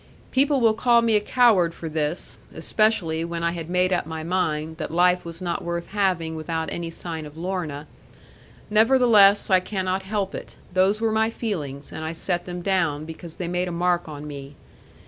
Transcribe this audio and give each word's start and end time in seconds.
People 0.31 0.59
will 0.61 0.73
call 0.73 1.03
me 1.03 1.15
a 1.15 1.19
coward 1.19 1.75
for 1.75 1.87
this 1.87 2.39
(especially 2.55 3.23
when 3.23 3.43
I 3.43 3.51
had 3.51 3.69
made 3.69 3.93
up 3.93 4.07
my 4.07 4.23
mind, 4.23 4.77
that 4.77 4.89
life 4.89 5.23
was 5.25 5.43
not 5.43 5.63
worth 5.63 5.91
having 5.91 6.35
without 6.35 6.73
any 6.73 6.89
sign 6.89 7.23
of 7.27 7.37
Lorna); 7.37 7.85
nevertheless, 8.71 9.51
I 9.51 9.59
cannot 9.59 10.01
help 10.01 10.33
it: 10.33 10.55
those 10.73 10.99
were 10.99 11.11
my 11.11 11.29
feelings; 11.29 11.91
and 11.91 12.03
I 12.03 12.13
set 12.13 12.45
them 12.45 12.63
down, 12.63 13.05
because 13.05 13.35
they 13.35 13.47
made 13.47 13.67
a 13.67 13.71
mark 13.71 14.09
on 14.09 14.25
me. 14.25 14.55